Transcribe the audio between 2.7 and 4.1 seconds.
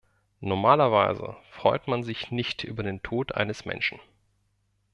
den Tod eines Menschen.